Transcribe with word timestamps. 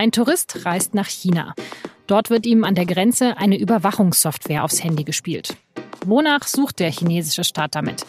Ein 0.00 0.12
Tourist 0.12 0.64
reist 0.64 0.94
nach 0.94 1.08
China. 1.08 1.54
Dort 2.06 2.30
wird 2.30 2.46
ihm 2.46 2.62
an 2.62 2.76
der 2.76 2.86
Grenze 2.86 3.36
eine 3.36 3.58
Überwachungssoftware 3.58 4.62
aufs 4.62 4.84
Handy 4.84 5.02
gespielt. 5.02 5.56
Wonach 6.06 6.46
sucht 6.46 6.78
der 6.78 6.92
chinesische 6.92 7.42
Staat 7.42 7.74
damit? 7.74 8.06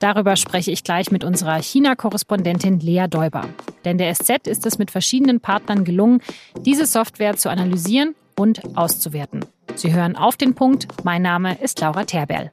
Darüber 0.00 0.34
spreche 0.34 0.72
ich 0.72 0.82
gleich 0.82 1.12
mit 1.12 1.22
unserer 1.22 1.62
China-Korrespondentin 1.62 2.80
Lea 2.80 3.06
Däuber. 3.08 3.48
Denn 3.84 3.98
der 3.98 4.12
SZ 4.12 4.48
ist 4.48 4.66
es 4.66 4.78
mit 4.78 4.90
verschiedenen 4.90 5.38
Partnern 5.38 5.84
gelungen, 5.84 6.22
diese 6.62 6.86
Software 6.86 7.36
zu 7.36 7.50
analysieren 7.50 8.16
und 8.36 8.76
auszuwerten. 8.76 9.44
Sie 9.76 9.92
hören 9.92 10.16
auf 10.16 10.36
den 10.36 10.56
Punkt. 10.56 10.88
Mein 11.04 11.22
Name 11.22 11.56
ist 11.62 11.80
Laura 11.80 12.04
Terberl. 12.04 12.50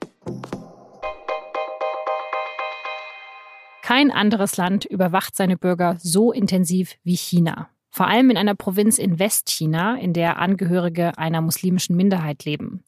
Kein 3.81 4.11
anderes 4.11 4.57
Land 4.57 4.85
überwacht 4.85 5.35
seine 5.35 5.57
Bürger 5.57 5.97
so 5.99 6.31
intensiv 6.31 6.97
wie 7.03 7.17
China. 7.17 7.69
Vor 7.95 8.09
allem 8.09 8.29
in 8.29 8.35
einer 8.35 8.55
Provinz 8.55 8.97
in 8.97 9.19
Westchina, 9.19 9.95
in 9.95 10.11
der 10.11 10.37
Angehörige 10.37 11.17
einer 11.17 11.39
muslimischen 11.39 11.95
Minderheit 11.95 12.43
leben. 12.43 12.83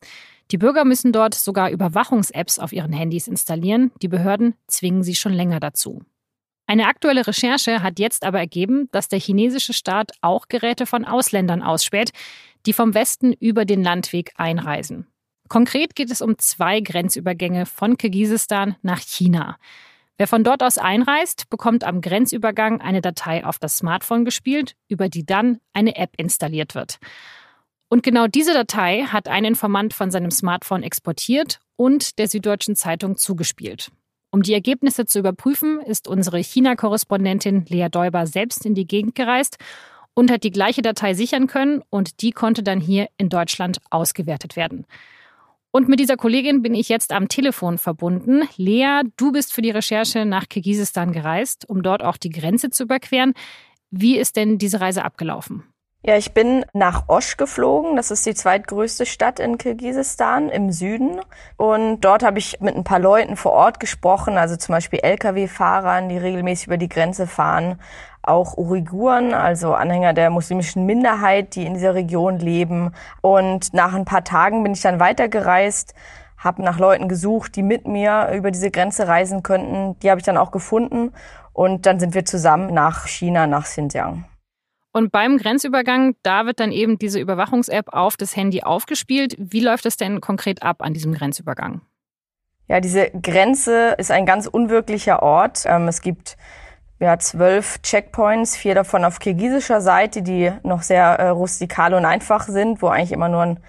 Die 0.51 0.57
Bürger 0.57 0.83
müssen 0.83 1.13
dort 1.13 1.33
sogar 1.33 1.69
Überwachungs-Apps 1.69 2.59
auf 2.59 2.73
ihren 2.73 2.91
Handys 2.91 3.29
installieren. 3.29 3.93
Die 4.01 4.09
Behörden 4.09 4.55
zwingen 4.67 5.03
sie 5.03 5.15
schon 5.15 5.31
länger 5.31 5.61
dazu. 5.61 6.01
Eine 6.65 6.87
aktuelle 6.87 7.25
Recherche 7.25 7.81
hat 7.81 7.99
jetzt 7.99 8.25
aber 8.25 8.39
ergeben, 8.39 8.89
dass 8.91 9.07
der 9.07 9.21
chinesische 9.21 9.71
Staat 9.71 10.11
auch 10.19 10.49
Geräte 10.49 10.85
von 10.85 11.05
Ausländern 11.05 11.61
ausspäht, 11.61 12.11
die 12.65 12.73
vom 12.73 12.93
Westen 12.93 13.31
über 13.31 13.63
den 13.63 13.85
Landweg 13.85 14.33
einreisen. 14.35 15.07
Konkret 15.47 15.95
geht 15.95 16.11
es 16.11 16.21
um 16.21 16.37
zwei 16.37 16.81
Grenzübergänge 16.81 17.65
von 17.65 17.95
Kirgisistan 17.95 18.75
nach 18.81 18.99
China. 18.99 19.57
Wer 20.17 20.27
von 20.27 20.43
dort 20.43 20.63
aus 20.63 20.79
einreist, 20.79 21.49
bekommt 21.49 21.83
am 21.83 22.01
Grenzübergang 22.01 22.81
eine 22.81 23.01
Datei 23.01 23.45
auf 23.45 23.59
das 23.59 23.77
Smartphone 23.77 24.25
gespielt, 24.25 24.75
über 24.87 25.09
die 25.09 25.25
dann 25.25 25.59
eine 25.73 25.95
App 25.95 26.11
installiert 26.17 26.73
wird. 26.73 26.97
Und 27.87 28.03
genau 28.03 28.27
diese 28.27 28.53
Datei 28.53 29.03
hat 29.03 29.27
ein 29.27 29.45
Informant 29.45 29.93
von 29.93 30.09
seinem 30.09 30.31
Smartphone 30.31 30.83
exportiert 30.83 31.59
und 31.75 32.17
der 32.17 32.27
Süddeutschen 32.27 32.75
Zeitung 32.75 33.15
zugespielt. 33.15 33.91
Um 34.31 34.41
die 34.41 34.53
Ergebnisse 34.53 35.05
zu 35.05 35.19
überprüfen, 35.19 35.79
ist 35.79 36.07
unsere 36.07 36.39
China-Korrespondentin 36.39 37.65
Lea 37.69 37.87
Däuber 37.89 38.27
selbst 38.27 38.65
in 38.65 38.75
die 38.75 38.87
Gegend 38.87 39.15
gereist 39.15 39.57
und 40.15 40.31
hat 40.31 40.43
die 40.43 40.51
gleiche 40.51 40.81
Datei 40.81 41.13
sichern 41.13 41.47
können 41.47 41.83
und 41.89 42.21
die 42.21 42.31
konnte 42.31 42.63
dann 42.63 42.81
hier 42.81 43.07
in 43.17 43.29
Deutschland 43.29 43.77
ausgewertet 43.89 44.55
werden. 44.55 44.85
Und 45.77 45.87
mit 45.87 45.99
dieser 45.99 46.17
Kollegin 46.17 46.63
bin 46.63 46.73
ich 46.73 46.89
jetzt 46.89 47.11
am 47.11 47.27
Telefon 47.27 47.77
verbunden. 47.77 48.49
Lea, 48.55 49.01
du 49.15 49.31
bist 49.31 49.53
für 49.53 49.61
die 49.61 49.69
Recherche 49.69 50.25
nach 50.25 50.49
Kirgisistan 50.49 51.11
gereist, 51.11 51.69
um 51.69 51.83
dort 51.83 52.01
auch 52.01 52.17
die 52.17 52.31
Grenze 52.31 52.71
zu 52.71 52.81
überqueren. 52.81 53.35
Wie 53.91 54.17
ist 54.17 54.37
denn 54.37 54.57
diese 54.57 54.81
Reise 54.81 55.05
abgelaufen? 55.05 55.65
Ja, 56.07 56.15
ich 56.15 56.33
bin 56.33 56.65
nach 56.71 57.09
Osch 57.09 57.35
geflogen. 57.35 57.97
Das 57.97 58.11
ist 58.11 58.25
die 58.25 58.33
zweitgrößte 58.33 59.05
Stadt 59.05 59.41
in 59.41 59.57
Kirgisistan 59.57 60.47
im 60.47 60.71
Süden. 60.71 61.19
Und 61.57 61.99
dort 61.99 62.23
habe 62.23 62.39
ich 62.39 62.61
mit 62.61 62.77
ein 62.77 62.85
paar 62.85 62.99
Leuten 62.99 63.35
vor 63.35 63.51
Ort 63.51 63.81
gesprochen, 63.81 64.37
also 64.37 64.55
zum 64.55 64.71
Beispiel 64.71 64.99
Lkw-Fahrern, 65.03 66.07
die 66.07 66.17
regelmäßig 66.17 66.67
über 66.67 66.77
die 66.77 66.87
Grenze 66.87 67.27
fahren, 67.27 67.81
auch 68.21 68.55
Uiguren, 68.55 69.33
also 69.33 69.73
Anhänger 69.73 70.13
der 70.13 70.29
muslimischen 70.29 70.85
Minderheit, 70.85 71.55
die 71.55 71.65
in 71.65 71.73
dieser 71.73 71.93
Region 71.93 72.39
leben. 72.39 72.93
Und 73.19 73.73
nach 73.73 73.93
ein 73.93 74.05
paar 74.05 74.23
Tagen 74.23 74.63
bin 74.63 74.71
ich 74.71 74.81
dann 74.81 75.01
weitergereist, 75.01 75.93
habe 76.37 76.63
nach 76.63 76.79
Leuten 76.79 77.09
gesucht, 77.09 77.57
die 77.57 77.63
mit 77.63 77.85
mir 77.85 78.31
über 78.33 78.51
diese 78.51 78.71
Grenze 78.71 79.09
reisen 79.09 79.43
könnten. 79.43 79.99
Die 79.99 80.09
habe 80.09 80.21
ich 80.21 80.25
dann 80.25 80.37
auch 80.37 80.51
gefunden 80.51 81.11
und 81.51 81.85
dann 81.85 81.99
sind 81.99 82.13
wir 82.13 82.23
zusammen 82.23 82.73
nach 82.73 83.07
China, 83.07 83.45
nach 83.45 83.65
Xinjiang. 83.65 84.23
Und 84.97 85.11
beim 85.11 85.37
Grenzübergang, 85.37 86.15
da 86.23 86.47
wird 86.47 86.59
dann 86.59 86.71
eben 86.71 86.97
diese 86.97 87.19
Überwachungs-App 87.19 87.93
auf 87.93 88.17
das 88.17 88.35
Handy 88.35 88.63
aufgespielt. 88.63 89.35
Wie 89.37 89.59
läuft 89.59 89.85
es 89.85 89.95
denn 89.95 90.21
konkret 90.21 90.63
ab 90.63 90.81
an 90.81 90.95
diesem 90.95 91.13
Grenzübergang? 91.13 91.81
Ja, 92.67 92.79
diese 92.79 93.11
Grenze 93.11 93.93
ist 93.99 94.09
ein 94.09 94.25
ganz 94.25 94.47
unwirklicher 94.47 95.21
Ort. 95.21 95.65
Ähm, 95.67 95.87
es 95.87 96.01
gibt 96.01 96.35
ja, 96.99 97.19
zwölf 97.19 97.79
Checkpoints, 97.83 98.57
vier 98.57 98.73
davon 98.73 99.05
auf 99.05 99.19
kirgisischer 99.19 99.81
Seite, 99.81 100.23
die 100.23 100.51
noch 100.63 100.81
sehr 100.81 101.03
äh, 101.03 101.27
rustikal 101.27 101.93
und 101.93 102.05
einfach 102.05 102.47
sind, 102.47 102.81
wo 102.81 102.87
eigentlich 102.87 103.11
immer 103.11 103.29
nur 103.29 103.43
ein 103.43 103.59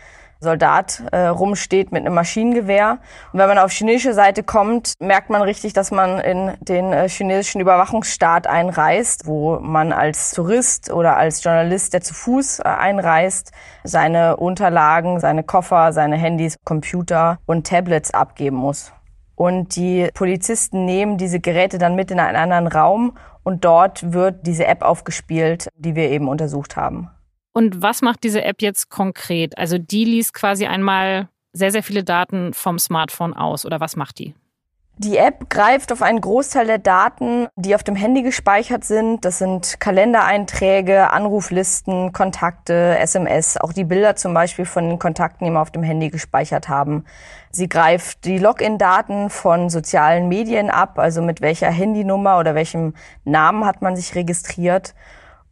Soldat 0.40 1.02
äh, 1.12 1.26
rumsteht 1.26 1.92
mit 1.92 2.04
einem 2.04 2.14
Maschinengewehr. 2.14 2.98
Und 3.32 3.38
wenn 3.38 3.48
man 3.48 3.58
auf 3.58 3.72
chinesische 3.72 4.14
Seite 4.14 4.42
kommt, 4.42 4.94
merkt 5.00 5.30
man 5.30 5.42
richtig, 5.42 5.72
dass 5.72 5.90
man 5.90 6.20
in 6.20 6.52
den 6.60 6.92
äh, 6.92 7.08
chinesischen 7.08 7.60
Überwachungsstaat 7.60 8.46
einreist, 8.46 9.26
wo 9.26 9.58
man 9.60 9.92
als 9.92 10.32
Tourist 10.32 10.92
oder 10.92 11.16
als 11.16 11.42
Journalist, 11.42 11.92
der 11.92 12.02
zu 12.02 12.14
Fuß 12.14 12.60
äh, 12.60 12.62
einreist, 12.62 13.52
seine 13.84 14.36
Unterlagen, 14.36 15.18
seine 15.20 15.42
Koffer, 15.42 15.92
seine 15.92 16.16
Handys, 16.16 16.56
Computer 16.64 17.38
und 17.46 17.66
Tablets 17.66 18.12
abgeben 18.12 18.56
muss. 18.56 18.92
Und 19.34 19.76
die 19.76 20.08
Polizisten 20.14 20.84
nehmen 20.84 21.16
diese 21.16 21.38
Geräte 21.38 21.78
dann 21.78 21.94
mit 21.94 22.10
in 22.10 22.18
einen 22.18 22.36
anderen 22.36 22.66
Raum 22.66 23.16
und 23.44 23.64
dort 23.64 24.12
wird 24.12 24.46
diese 24.46 24.66
App 24.66 24.82
aufgespielt, 24.82 25.68
die 25.76 25.94
wir 25.94 26.10
eben 26.10 26.28
untersucht 26.28 26.76
haben. 26.76 27.10
Und 27.58 27.82
was 27.82 28.02
macht 28.02 28.22
diese 28.22 28.44
App 28.44 28.62
jetzt 28.62 28.88
konkret? 28.88 29.58
Also 29.58 29.78
die 29.78 30.04
liest 30.04 30.32
quasi 30.32 30.66
einmal 30.66 31.28
sehr, 31.52 31.72
sehr 31.72 31.82
viele 31.82 32.04
Daten 32.04 32.54
vom 32.54 32.78
Smartphone 32.78 33.34
aus 33.34 33.66
oder 33.66 33.80
was 33.80 33.96
macht 33.96 34.20
die? 34.20 34.32
Die 34.98 35.16
App 35.16 35.50
greift 35.50 35.90
auf 35.90 36.00
einen 36.00 36.20
Großteil 36.20 36.66
der 36.66 36.78
Daten, 36.78 37.48
die 37.56 37.74
auf 37.74 37.82
dem 37.82 37.96
Handy 37.96 38.22
gespeichert 38.22 38.84
sind. 38.84 39.24
Das 39.24 39.38
sind 39.38 39.80
Kalendereinträge, 39.80 41.10
Anruflisten, 41.10 42.12
Kontakte, 42.12 42.96
SMS, 43.00 43.56
auch 43.56 43.72
die 43.72 43.82
Bilder 43.84 44.14
zum 44.14 44.34
Beispiel 44.34 44.64
von 44.64 44.88
den 44.88 45.00
Kontakten, 45.00 45.44
die 45.44 45.50
wir 45.50 45.60
auf 45.60 45.72
dem 45.72 45.82
Handy 45.82 46.10
gespeichert 46.10 46.68
haben. 46.68 47.06
Sie 47.50 47.68
greift 47.68 48.24
die 48.24 48.38
Login-Daten 48.38 49.30
von 49.30 49.68
sozialen 49.68 50.28
Medien 50.28 50.70
ab, 50.70 50.96
also 51.00 51.22
mit 51.22 51.40
welcher 51.40 51.70
Handynummer 51.72 52.38
oder 52.38 52.54
welchem 52.54 52.94
Namen 53.24 53.64
hat 53.66 53.82
man 53.82 53.96
sich 53.96 54.14
registriert. 54.14 54.94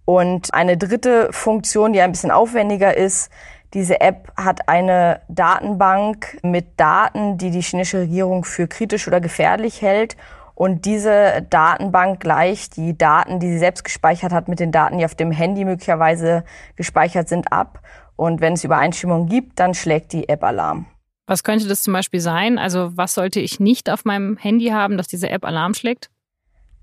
Und 0.06 0.54
eine 0.54 0.78
dritte 0.78 1.28
Funktion, 1.32 1.92
die 1.92 2.00
ein 2.00 2.12
bisschen 2.12 2.30
aufwendiger 2.30 2.96
ist, 2.96 3.30
diese 3.74 4.00
App 4.00 4.32
hat 4.36 4.68
eine 4.68 5.20
Datenbank 5.28 6.38
mit 6.42 6.80
Daten, 6.80 7.36
die 7.36 7.50
die 7.50 7.60
chinesische 7.60 7.98
Regierung 7.98 8.44
für 8.44 8.68
kritisch 8.68 9.08
oder 9.08 9.20
gefährlich 9.20 9.82
hält. 9.82 10.16
Und 10.54 10.86
diese 10.86 11.44
Datenbank 11.50 12.20
gleicht 12.20 12.76
die 12.76 12.96
Daten, 12.96 13.40
die 13.40 13.48
sie 13.48 13.58
selbst 13.58 13.84
gespeichert 13.84 14.32
hat, 14.32 14.48
mit 14.48 14.60
den 14.60 14.72
Daten, 14.72 14.96
die 14.96 15.04
auf 15.04 15.16
dem 15.16 15.32
Handy 15.32 15.64
möglicherweise 15.64 16.44
gespeichert 16.76 17.28
sind, 17.28 17.52
ab. 17.52 17.80
Und 18.14 18.40
wenn 18.40 18.54
es 18.54 18.64
Übereinstimmung 18.64 19.26
gibt, 19.26 19.58
dann 19.58 19.74
schlägt 19.74 20.12
die 20.12 20.28
App 20.28 20.44
Alarm. 20.44 20.86
Was 21.26 21.42
könnte 21.42 21.66
das 21.66 21.82
zum 21.82 21.92
Beispiel 21.92 22.20
sein? 22.20 22.58
Also 22.58 22.96
was 22.96 23.14
sollte 23.14 23.40
ich 23.40 23.58
nicht 23.58 23.90
auf 23.90 24.04
meinem 24.04 24.36
Handy 24.36 24.68
haben, 24.68 24.96
dass 24.96 25.08
diese 25.08 25.28
App 25.28 25.44
Alarm 25.44 25.74
schlägt? 25.74 26.08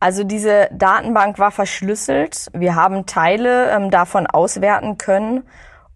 Also 0.03 0.25
diese 0.25 0.68
Datenbank 0.74 1.40
war 1.40 1.52
verschlüsselt. 1.52 2.47
Wir 2.52 2.75
haben 2.75 3.06
Teile 3.06 3.72
ähm, 3.72 3.90
davon 3.90 4.28
auswerten 4.28 4.97
können 4.97 5.44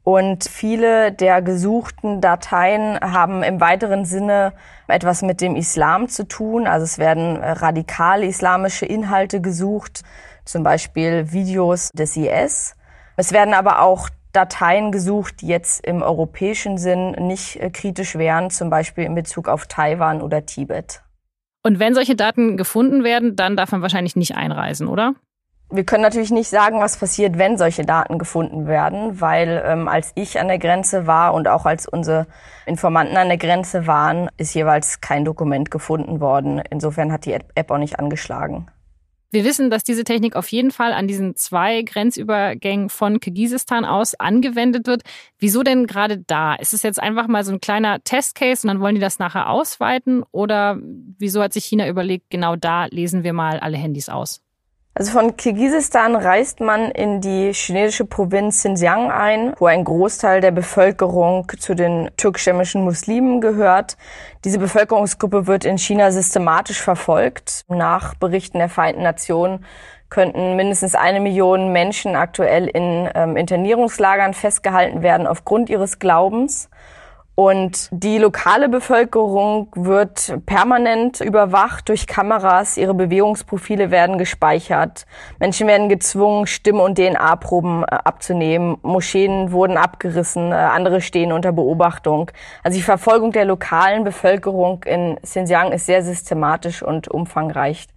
und 0.05 0.45
viele 0.45 1.11
der 1.11 1.41
gesuchten 1.41 2.21
Dateien 2.21 2.97
haben 3.01 3.43
im 3.43 3.59
weiteren 3.59 4.05
Sinne 4.05 4.53
etwas 4.87 5.23
mit 5.23 5.41
dem 5.41 5.57
Islam 5.57 6.07
zu 6.07 6.25
tun. 6.25 6.67
Also 6.67 6.85
es 6.85 6.99
werden 6.99 7.35
radikale 7.35 8.25
islamische 8.27 8.85
Inhalte 8.85 9.41
gesucht, 9.41 10.03
zum 10.45 10.63
Beispiel 10.63 11.33
Videos 11.33 11.89
des 11.89 12.15
IS. 12.15 12.77
Es 13.17 13.33
werden 13.33 13.53
aber 13.53 13.81
auch 13.81 14.07
Dateien 14.31 14.93
gesucht, 14.93 15.41
die 15.41 15.47
jetzt 15.47 15.85
im 15.85 16.01
europäischen 16.01 16.77
Sinn 16.77 17.11
nicht 17.11 17.57
äh, 17.57 17.69
kritisch 17.71 18.15
wären, 18.15 18.51
zum 18.51 18.69
Beispiel 18.69 19.03
in 19.03 19.15
Bezug 19.15 19.49
auf 19.49 19.67
Taiwan 19.67 20.21
oder 20.21 20.45
Tibet. 20.45 21.01
Und 21.67 21.79
wenn 21.79 21.93
solche 21.93 22.15
Daten 22.15 22.55
gefunden 22.55 23.03
werden, 23.03 23.35
dann 23.35 23.57
darf 23.57 23.73
man 23.73 23.81
wahrscheinlich 23.81 24.15
nicht 24.15 24.37
einreisen, 24.37 24.87
oder? 24.87 25.15
Wir 25.69 25.83
können 25.83 26.01
natürlich 26.01 26.31
nicht 26.31 26.47
sagen, 26.47 26.79
was 26.79 26.95
passiert, 26.95 27.37
wenn 27.37 27.57
solche 27.57 27.83
Daten 27.83 28.17
gefunden 28.19 28.67
werden, 28.67 29.19
weil 29.19 29.61
ähm, 29.65 29.89
als 29.89 30.13
ich 30.15 30.39
an 30.39 30.47
der 30.47 30.59
Grenze 30.59 31.07
war 31.07 31.33
und 31.33 31.49
auch 31.49 31.65
als 31.65 31.85
unsere 31.85 32.25
Informanten 32.65 33.17
an 33.17 33.27
der 33.27 33.37
Grenze 33.37 33.85
waren, 33.85 34.29
ist 34.37 34.53
jeweils 34.53 35.01
kein 35.01 35.25
Dokument 35.25 35.69
gefunden 35.69 36.21
worden. 36.21 36.61
Insofern 36.69 37.11
hat 37.11 37.25
die 37.25 37.33
App 37.33 37.69
auch 37.69 37.79
nicht 37.79 37.99
angeschlagen. 37.99 38.67
Wir 39.37 39.45
wissen, 39.45 39.69
dass 39.69 39.83
diese 39.83 40.03
Technik 40.03 40.35
auf 40.35 40.51
jeden 40.51 40.71
Fall 40.71 40.93
an 40.93 41.07
diesen 41.07 41.35
zwei 41.35 41.83
Grenzübergängen 41.83 42.89
von 42.89 43.19
Kirgisistan 43.19 43.85
aus 43.85 44.15
angewendet 44.15 44.87
wird. 44.87 45.03
Wieso 45.37 45.61
denn 45.61 45.85
gerade 45.85 46.17
da? 46.17 46.55
Ist 46.55 46.73
es 46.73 46.81
jetzt 46.81 46.99
einfach 46.99 47.27
mal 47.27 47.43
so 47.43 47.51
ein 47.51 47.61
kleiner 47.61 48.03
Testcase 48.03 48.65
und 48.65 48.69
dann 48.69 48.79
wollen 48.79 48.95
die 48.95 49.01
das 49.01 49.19
nachher 49.19 49.51
ausweiten? 49.51 50.23
Oder 50.31 50.79
wieso 51.19 51.43
hat 51.43 51.53
sich 51.53 51.65
China 51.65 51.87
überlegt, 51.87 52.31
genau 52.31 52.55
da 52.55 52.85
lesen 52.85 53.23
wir 53.23 53.33
mal 53.33 53.59
alle 53.59 53.77
Handys 53.77 54.09
aus? 54.09 54.41
Also 54.97 55.11
von 55.11 55.37
Kirgisistan 55.37 56.15
reist 56.15 56.59
man 56.59 56.89
in 56.89 57.21
die 57.21 57.53
chinesische 57.53 58.03
Provinz 58.03 58.57
Xinjiang 58.57 59.11
ein, 59.11 59.53
wo 59.59 59.67
ein 59.67 59.83
Großteil 59.83 60.41
der 60.41 60.49
Bevölkerung 60.49 61.51
zu 61.59 61.75
den 61.75 62.09
türkischstämmigen 62.17 62.83
Muslimen 62.83 63.39
gehört. 63.39 63.95
Diese 64.43 64.57
Bevölkerungsgruppe 64.57 65.45
wird 65.45 65.65
in 65.65 65.77
China 65.77 66.09
systematisch 66.09 66.81
verfolgt. 66.81 67.63
Nach 67.67 68.15
Berichten 68.15 68.57
der 68.57 68.69
Vereinten 68.69 69.03
Nationen 69.03 69.65
könnten 70.09 70.55
mindestens 70.55 70.95
eine 70.95 71.19
Million 71.19 71.71
Menschen 71.71 72.15
aktuell 72.15 72.67
in 72.67 73.07
ähm, 73.13 73.37
Internierungslagern 73.37 74.33
festgehalten 74.33 75.03
werden 75.03 75.27
aufgrund 75.27 75.69
ihres 75.69 75.99
Glaubens. 75.99 76.71
Und 77.39 77.89
die 77.91 78.17
lokale 78.17 78.67
Bevölkerung 78.67 79.67
wird 79.75 80.39
permanent 80.47 81.21
überwacht 81.21 81.87
durch 81.87 82.07
Kameras. 82.07 82.77
Ihre 82.77 82.95
Bewegungsprofile 82.95 83.91
werden 83.91 84.17
gespeichert. 84.17 85.05
Menschen 85.37 85.67
werden 85.67 85.87
gezwungen, 85.87 86.47
Stimme- 86.47 86.81
und 86.81 86.97
DNA-Proben 86.97 87.83
äh, 87.83 87.85
abzunehmen. 87.85 88.77
Moscheen 88.81 89.51
wurden 89.51 89.77
abgerissen. 89.77 90.51
Äh, 90.51 90.55
andere 90.55 90.99
stehen 90.99 91.31
unter 91.31 91.51
Beobachtung. 91.51 92.31
Also 92.63 92.75
die 92.75 92.83
Verfolgung 92.83 93.33
der 93.33 93.45
lokalen 93.45 94.03
Bevölkerung 94.03 94.83
in 94.85 95.19
Xinjiang 95.21 95.73
ist 95.73 95.85
sehr 95.85 96.01
systematisch 96.01 96.81
und 96.81 97.07
umfangreich. 97.07 97.87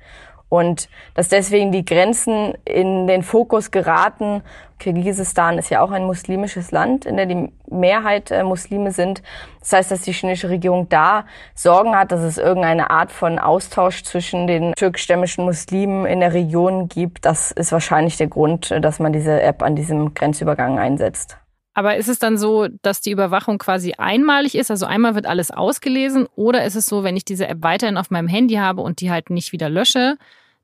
Und 0.50 0.88
dass 1.14 1.28
deswegen 1.28 1.70
die 1.70 1.84
Grenzen 1.84 2.54
in 2.66 3.06
den 3.06 3.22
Fokus 3.22 3.70
geraten. 3.70 4.42
Kirgisistan 4.80 5.58
ist 5.58 5.70
ja 5.70 5.80
auch 5.80 5.92
ein 5.92 6.04
muslimisches 6.04 6.72
Land, 6.72 7.06
in 7.06 7.16
der 7.16 7.26
die 7.26 7.52
Mehrheit 7.70 8.32
äh, 8.32 8.42
Muslime 8.42 8.90
sind. 8.90 9.22
Das 9.60 9.72
heißt, 9.72 9.90
dass 9.92 10.02
die 10.02 10.12
chinesische 10.12 10.48
Regierung 10.48 10.88
da 10.88 11.24
Sorgen 11.54 11.94
hat, 11.94 12.10
dass 12.10 12.20
es 12.20 12.36
irgendeine 12.36 12.90
Art 12.90 13.12
von 13.12 13.38
Austausch 13.38 14.02
zwischen 14.02 14.48
den 14.48 14.72
türkischstämmigen 14.74 15.44
Muslimen 15.44 16.04
in 16.04 16.18
der 16.18 16.34
Region 16.34 16.88
gibt. 16.88 17.24
Das 17.24 17.52
ist 17.52 17.70
wahrscheinlich 17.70 18.16
der 18.16 18.26
Grund, 18.26 18.74
dass 18.82 18.98
man 18.98 19.12
diese 19.12 19.40
App 19.40 19.62
an 19.62 19.76
diesem 19.76 20.14
Grenzübergang 20.14 20.80
einsetzt. 20.80 21.38
Aber 21.74 21.96
ist 21.96 22.08
es 22.08 22.18
dann 22.18 22.36
so, 22.36 22.68
dass 22.82 23.00
die 23.00 23.12
Überwachung 23.12 23.58
quasi 23.58 23.94
einmalig 23.96 24.54
ist? 24.56 24.70
Also 24.70 24.86
einmal 24.86 25.14
wird 25.14 25.26
alles 25.26 25.50
ausgelesen? 25.50 26.26
Oder 26.34 26.64
ist 26.64 26.74
es 26.74 26.86
so, 26.86 27.04
wenn 27.04 27.16
ich 27.16 27.24
diese 27.24 27.46
App 27.46 27.58
weiterhin 27.62 27.96
auf 27.96 28.10
meinem 28.10 28.28
Handy 28.28 28.56
habe 28.56 28.82
und 28.82 29.00
die 29.00 29.10
halt 29.10 29.30
nicht 29.30 29.52
wieder 29.52 29.68
lösche, 29.68 30.16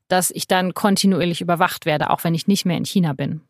dass 0.07 0.31
ich 0.31 0.47
dann 0.47 0.73
kontinuierlich 0.73 1.41
überwacht 1.41 1.85
werde, 1.85 2.09
auch 2.09 2.23
wenn 2.23 2.35
ich 2.35 2.47
nicht 2.47 2.65
mehr 2.65 2.77
in 2.77 2.85
China 2.85 3.13
bin. 3.13 3.41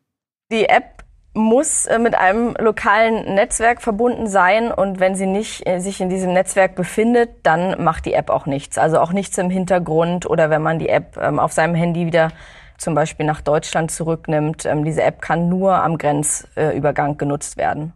Die 0.50 0.68
App 0.68 1.04
muss 1.34 1.86
äh, 1.86 1.98
mit 1.98 2.14
einem 2.14 2.54
lokalen 2.58 3.34
Netzwerk 3.34 3.80
verbunden 3.80 4.26
sein 4.26 4.72
und 4.72 5.00
wenn 5.00 5.14
sie 5.14 5.26
nicht 5.26 5.66
äh, 5.66 5.78
sich 5.78 6.00
in 6.00 6.08
diesem 6.08 6.32
Netzwerk 6.32 6.74
befindet, 6.74 7.30
dann 7.42 7.82
macht 7.82 8.06
die 8.06 8.12
App 8.12 8.30
auch 8.30 8.46
nichts. 8.46 8.78
Also 8.78 8.98
auch 8.98 9.12
nichts 9.12 9.38
im 9.38 9.50
Hintergrund 9.50 10.28
oder 10.28 10.50
wenn 10.50 10.62
man 10.62 10.78
die 10.78 10.88
App 10.88 11.16
ähm, 11.20 11.38
auf 11.38 11.52
seinem 11.52 11.74
Handy 11.74 12.06
wieder 12.06 12.30
zum 12.78 12.94
Beispiel 12.94 13.26
nach 13.26 13.40
Deutschland 13.40 13.90
zurücknimmt. 13.90 14.64
Ähm, 14.64 14.84
diese 14.84 15.02
App 15.02 15.20
kann 15.20 15.48
nur 15.48 15.74
am 15.74 15.98
Grenzübergang 15.98 17.18
genutzt 17.18 17.56
werden. 17.56 17.92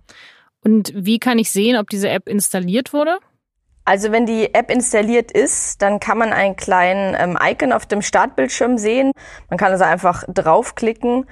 Und 0.65 0.93
wie 0.95 1.19
kann 1.19 1.39
ich 1.39 1.51
sehen, 1.51 1.77
ob 1.77 1.91
diese 1.91 2.09
App 2.09 2.29
installiert 2.29 2.93
wurde? 2.93 3.19
Also 3.85 4.13
wenn 4.13 4.27
die 4.27 4.55
App 4.55 4.71
installiert 4.71 5.33
ist, 5.33 5.83
dann 5.83 5.99
kann 5.99 6.19
man 6.19 6.33
einen 6.33 6.55
kleinen 6.55 7.17
ähm, 7.19 7.39
Icon 7.43 7.73
auf 7.73 7.87
dem 7.87 8.01
Startbildschirm 8.01 8.79
sehen. 8.79 9.13
Man 9.51 9.59
kann 9.59 9.73
also 9.73 9.85
einfach 9.85 10.25
draufklicken. 10.29 11.27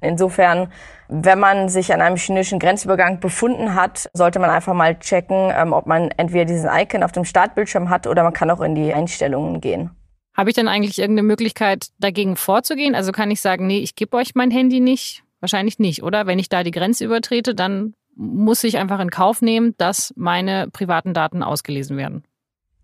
Insofern, 0.00 0.72
wenn 1.08 1.40
man 1.40 1.68
sich 1.68 1.92
an 1.92 2.00
einem 2.00 2.16
chinesischen 2.16 2.60
Grenzübergang 2.60 3.18
befunden 3.18 3.74
hat, 3.74 4.08
sollte 4.12 4.38
man 4.38 4.50
einfach 4.50 4.74
mal 4.74 4.98
checken, 4.98 5.52
ähm, 5.52 5.72
ob 5.72 5.86
man 5.86 6.10
entweder 6.16 6.44
diesen 6.44 6.70
Icon 6.72 7.02
auf 7.02 7.12
dem 7.12 7.24
Startbildschirm 7.24 7.90
hat 7.90 8.06
oder 8.06 8.22
man 8.22 8.32
kann 8.32 8.50
auch 8.50 8.60
in 8.60 8.74
die 8.74 8.92
Einstellungen 8.92 9.60
gehen. 9.60 9.90
Habe 10.36 10.50
ich 10.50 10.56
dann 10.56 10.68
eigentlich 10.68 10.98
irgendeine 10.98 11.26
Möglichkeit, 11.26 11.88
dagegen 11.98 12.36
vorzugehen? 12.36 12.94
Also 12.94 13.10
kann 13.10 13.30
ich 13.30 13.40
sagen, 13.40 13.66
nee, 13.66 13.78
ich 13.78 13.96
gebe 13.96 14.16
euch 14.16 14.34
mein 14.34 14.50
Handy 14.50 14.80
nicht? 14.80 15.24
Wahrscheinlich 15.40 15.78
nicht, 15.78 16.02
oder? 16.02 16.26
Wenn 16.26 16.38
ich 16.38 16.48
da 16.48 16.62
die 16.62 16.70
Grenze 16.70 17.04
übertrete, 17.04 17.54
dann 17.54 17.94
muss 18.16 18.64
ich 18.64 18.78
einfach 18.78 18.98
in 18.98 19.10
Kauf 19.10 19.42
nehmen, 19.42 19.74
dass 19.76 20.12
meine 20.16 20.68
privaten 20.72 21.14
Daten 21.14 21.42
ausgelesen 21.42 21.96
werden. 21.96 22.24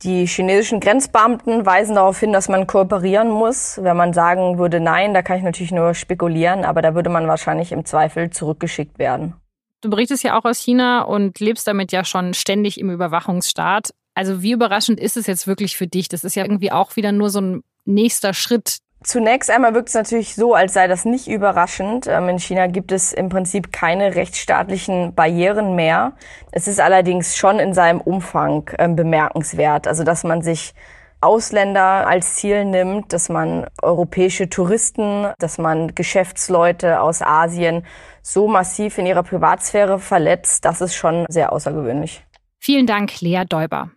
Die 0.03 0.27
chinesischen 0.27 0.81
Grenzbeamten 0.81 1.65
weisen 1.65 1.95
darauf 1.95 2.19
hin, 2.19 2.33
dass 2.33 2.49
man 2.49 2.67
kooperieren 2.67 3.31
muss. 3.31 3.79
Wenn 3.81 3.97
man 3.97 4.13
sagen 4.13 4.59
würde, 4.59 4.81
nein, 4.81 5.15
da 5.15 5.23
kann 5.23 5.39
ich 5.39 5.45
natürlich 5.45 5.71
nur 5.71 5.95
spekulieren, 5.95 6.65
aber 6.65 6.83
da 6.83 6.95
würde 6.95 7.09
man 7.09 7.29
wahrscheinlich 7.29 7.71
im 7.71 7.85
Zweifel 7.85 8.31
zurückgeschickt 8.31 8.99
werden. 8.99 9.35
Du 9.81 9.91
berichtest 9.91 10.25
ja 10.25 10.39
auch 10.39 10.45
aus 10.45 10.59
China 10.59 11.03
und 11.03 11.39
lebst 11.41 11.67
damit 11.67 11.93
ja 11.93 12.05
schon 12.05 12.35
ständig 12.35 12.79
im 12.81 12.91
Überwachungsstaat. 12.91 13.95
Also 14.15 14.43
wie 14.43 14.53
überraschend 14.53 14.99
ist 15.01 15.17
es 15.17 15.27
jetzt 15.27 15.47
wirklich 15.47 15.77
für 15.77 15.87
dich? 15.87 16.09
Das 16.09 16.25
ist 16.25 16.35
ja 16.35 16.45
irgendwie 16.45 16.73
auch 16.73 16.97
wieder 16.97 17.13
nur 17.13 17.31
so 17.31 17.41
ein 17.41 17.63
nächster 17.85 18.35
Schritt, 18.35 18.79
Zunächst 19.05 19.51
einmal 19.51 19.75
wirkt 19.75 19.89
es 19.89 19.95
natürlich 19.95 20.35
so, 20.35 20.55
als 20.55 20.75
sei 20.75 20.87
das 20.87 21.05
nicht 21.05 21.29
überraschend. 21.29 22.07
Ähm, 22.07 22.29
in 22.29 22.39
China 22.39 22.67
gibt 22.67 22.93
es 22.93 23.13
im 23.13 23.29
Prinzip 23.29 23.73
keine 23.73 24.15
rechtsstaatlichen 24.15 25.15
Barrieren 25.15 25.75
mehr. 25.75 26.13
Es 26.53 26.69
ist 26.69 26.81
allerdings 26.81 27.37
schon 27.37 27.59
in 27.59 27.75
seinem 27.75 28.01
Umfang 28.01 28.71
ähm, 28.79 28.97
bemerkenswert. 28.97 29.89
Also, 29.89 30.05
dass 30.05 30.25
man 30.25 30.43
sich 30.43 30.75
Ausländer 31.21 32.07
als 32.07 32.37
Ziel 32.37 32.65
nimmt, 32.65 33.13
dass 33.13 33.29
man 33.29 33.67
europäische 33.81 34.49
Touristen, 34.49 35.29
dass 35.39 35.57
man 35.59 35.95
Geschäftsleute 35.95 37.01
aus 37.01 37.23
Asien 37.23 37.87
so 38.23 38.49
massiv 38.49 38.99
in 38.99 39.07
ihrer 39.07 39.23
Privatsphäre 39.23 39.99
verletzt, 39.99 40.65
das 40.65 40.81
ist 40.81 40.95
schon 40.95 41.27
sehr 41.29 41.53
außergewöhnlich. 41.53 42.25
Vielen 42.59 42.87
Dank, 42.87 43.21
Lea 43.21 43.45
Däuber. 43.49 43.91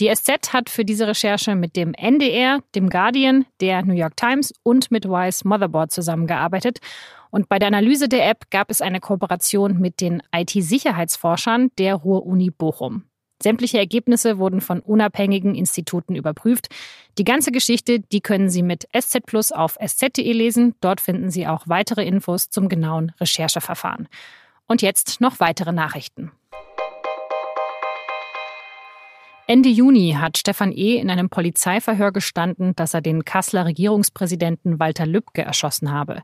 Die 0.00 0.12
SZ 0.14 0.52
hat 0.52 0.70
für 0.70 0.84
diese 0.84 1.06
Recherche 1.06 1.54
mit 1.54 1.76
dem 1.76 1.92
NDR, 1.94 2.60
dem 2.74 2.88
Guardian, 2.88 3.44
der 3.60 3.84
New 3.84 3.94
York 3.94 4.16
Times 4.16 4.52
und 4.62 4.90
mit 4.90 5.04
Wise 5.06 5.46
Motherboard 5.46 5.92
zusammengearbeitet. 5.92 6.78
Und 7.30 7.48
bei 7.48 7.58
der 7.58 7.68
Analyse 7.68 8.08
der 8.08 8.28
App 8.28 8.50
gab 8.50 8.70
es 8.70 8.80
eine 8.80 9.00
Kooperation 9.00 9.78
mit 9.78 10.00
den 10.00 10.22
IT-Sicherheitsforschern 10.34 11.70
der 11.78 11.94
Ruhr-Uni 11.94 12.50
Bochum. 12.50 13.04
Sämtliche 13.42 13.78
Ergebnisse 13.78 14.38
wurden 14.38 14.60
von 14.60 14.80
unabhängigen 14.80 15.54
Instituten 15.54 16.14
überprüft. 16.14 16.68
Die 17.18 17.24
ganze 17.24 17.50
Geschichte, 17.50 18.00
die 18.00 18.20
können 18.20 18.48
Sie 18.48 18.62
mit 18.62 18.86
SZ 18.96 19.26
Plus 19.26 19.50
auf 19.50 19.76
sz.de 19.80 20.32
lesen. 20.32 20.74
Dort 20.80 21.00
finden 21.00 21.30
Sie 21.30 21.46
auch 21.46 21.64
weitere 21.66 22.06
Infos 22.06 22.50
zum 22.50 22.68
genauen 22.68 23.12
Rechercheverfahren. 23.20 24.08
Und 24.68 24.80
jetzt 24.80 25.20
noch 25.20 25.40
weitere 25.40 25.72
Nachrichten. 25.72 26.30
Ende 29.48 29.68
Juni 29.68 30.16
hat 30.18 30.38
Stefan 30.38 30.72
E. 30.72 30.96
in 30.96 31.10
einem 31.10 31.28
Polizeiverhör 31.28 32.12
gestanden, 32.12 32.74
dass 32.76 32.94
er 32.94 33.00
den 33.00 33.24
Kasseler 33.24 33.66
Regierungspräsidenten 33.66 34.78
Walter 34.78 35.04
Lübcke 35.04 35.42
erschossen 35.42 35.90
habe. 35.90 36.22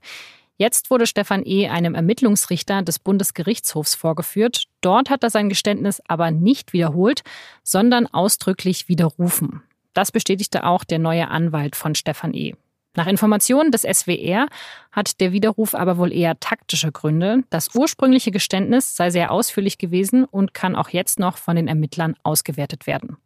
Jetzt 0.57 0.91
wurde 0.91 1.07
Stefan 1.07 1.43
E. 1.45 1.69
einem 1.69 1.95
Ermittlungsrichter 1.95 2.83
des 2.83 2.99
Bundesgerichtshofs 2.99 3.95
vorgeführt. 3.95 4.65
Dort 4.81 5.11
hat 5.11 5.23
er 5.23 5.31
sein 5.31 5.49
Geständnis 5.49 6.01
aber 6.09 6.31
nicht 6.31 6.73
wiederholt, 6.73 7.23
sondern 7.63 8.07
ausdrücklich 8.07 8.89
widerrufen. 8.89 9.63
Das 9.95 10.13
bestätigte 10.13 10.65
auch 10.65 10.85
der 10.85 10.99
neue 10.99 11.29
Anwalt 11.29 11.77
von 11.77 11.95
Stefan 11.95 12.35
E. 12.35 12.55
Nach 12.99 13.07
Informationen 13.07 13.71
des 13.71 13.83
SWR 13.83 14.49
hat 14.91 15.21
der 15.21 15.31
Widerruf 15.31 15.77
aber 15.77 15.99
wohl 15.99 16.13
eher 16.13 16.41
taktische 16.41 16.91
Gründe. 16.91 17.45
Das 17.49 17.73
ursprüngliche 17.77 18.33
Geständnis 18.33 18.97
sei 18.97 19.11
sehr 19.11 19.31
ausführlich 19.31 19.79
gewesen 19.79 20.25
und 20.25 20.53
kann 20.53 20.75
auch 20.75 20.89
jetzt 20.89 21.21
noch 21.21 21.37
von 21.37 21.55
den 21.55 21.69
Ermittlern 21.69 22.17
ausgewertet 22.25 22.89
werden. 22.89 23.17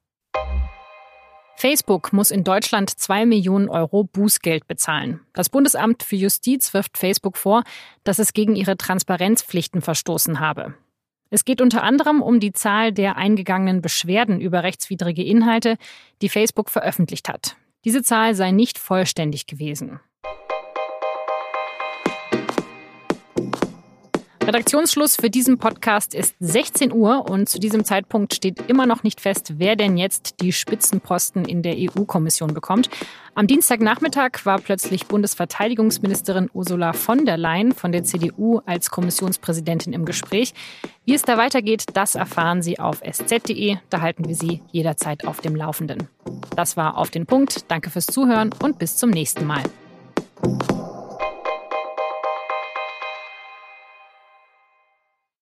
Facebook 1.56 2.12
muss 2.12 2.30
in 2.30 2.44
Deutschland 2.44 2.90
zwei 2.90 3.24
Millionen 3.24 3.70
Euro 3.70 4.04
Bußgeld 4.04 4.66
bezahlen. 4.66 5.20
Das 5.32 5.48
Bundesamt 5.48 6.02
für 6.02 6.16
Justiz 6.16 6.74
wirft 6.74 6.98
Facebook 6.98 7.38
vor, 7.38 7.64
dass 8.04 8.18
es 8.18 8.34
gegen 8.34 8.56
ihre 8.56 8.76
Transparenzpflichten 8.76 9.80
verstoßen 9.80 10.38
habe. 10.38 10.74
Es 11.30 11.46
geht 11.46 11.62
unter 11.62 11.82
anderem 11.82 12.20
um 12.20 12.40
die 12.40 12.52
Zahl 12.52 12.92
der 12.92 13.16
eingegangenen 13.16 13.80
Beschwerden 13.80 14.38
über 14.38 14.64
rechtswidrige 14.64 15.24
Inhalte, 15.24 15.78
die 16.20 16.28
Facebook 16.28 16.68
veröffentlicht 16.68 17.30
hat. 17.30 17.56
Diese 17.84 18.02
Zahl 18.02 18.34
sei 18.34 18.50
nicht 18.52 18.78
vollständig 18.78 19.46
gewesen. 19.46 20.00
Redaktionsschluss 24.46 25.14
für 25.14 25.30
diesen 25.30 25.58
Podcast 25.58 26.14
ist 26.14 26.34
16 26.40 26.92
Uhr 26.92 27.30
und 27.30 27.48
zu 27.48 27.60
diesem 27.60 27.84
Zeitpunkt 27.84 28.34
steht 28.34 28.68
immer 28.68 28.86
noch 28.86 29.04
nicht 29.04 29.20
fest, 29.20 29.54
wer 29.58 29.76
denn 29.76 29.96
jetzt 29.96 30.40
die 30.40 30.52
Spitzenposten 30.52 31.44
in 31.44 31.62
der 31.62 31.76
EU-Kommission 31.78 32.52
bekommt. 32.52 32.90
Am 33.36 33.46
Dienstagnachmittag 33.46 34.44
war 34.44 34.58
plötzlich 34.58 35.06
Bundesverteidigungsministerin 35.06 36.50
Ursula 36.52 36.92
von 36.92 37.24
der 37.24 37.36
Leyen 37.36 37.70
von 37.72 37.92
der 37.92 38.02
CDU 38.02 38.60
als 38.66 38.90
Kommissionspräsidentin 38.90 39.92
im 39.92 40.04
Gespräch. 40.04 40.54
Wie 41.04 41.14
es 41.14 41.22
da 41.22 41.38
weitergeht, 41.38 41.84
das 41.94 42.16
erfahren 42.16 42.62
Sie 42.62 42.80
auf 42.80 43.00
sz.de. 43.00 43.76
Da 43.90 44.00
halten 44.00 44.26
wir 44.26 44.34
Sie 44.34 44.60
jederzeit 44.72 45.24
auf 45.24 45.40
dem 45.40 45.54
Laufenden. 45.54 46.08
Das 46.56 46.76
war 46.76 46.98
auf 46.98 47.10
den 47.10 47.26
Punkt. 47.26 47.70
Danke 47.70 47.90
fürs 47.90 48.06
Zuhören 48.06 48.50
und 48.60 48.80
bis 48.80 48.96
zum 48.96 49.10
nächsten 49.10 49.46
Mal. 49.46 49.62